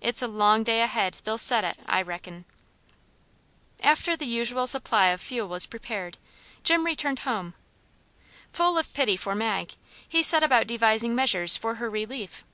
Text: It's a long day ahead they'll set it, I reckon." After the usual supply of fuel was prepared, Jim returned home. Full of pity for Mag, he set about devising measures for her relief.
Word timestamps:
It's 0.00 0.22
a 0.22 0.28
long 0.28 0.62
day 0.62 0.82
ahead 0.82 1.20
they'll 1.24 1.36
set 1.36 1.64
it, 1.64 1.76
I 1.84 2.00
reckon." 2.00 2.44
After 3.82 4.14
the 4.16 4.24
usual 4.24 4.68
supply 4.68 5.08
of 5.08 5.20
fuel 5.20 5.48
was 5.48 5.66
prepared, 5.66 6.16
Jim 6.62 6.84
returned 6.84 7.18
home. 7.26 7.54
Full 8.52 8.78
of 8.78 8.92
pity 8.92 9.16
for 9.16 9.34
Mag, 9.34 9.74
he 10.08 10.22
set 10.22 10.44
about 10.44 10.68
devising 10.68 11.12
measures 11.12 11.56
for 11.56 11.74
her 11.74 11.90
relief. 11.90 12.44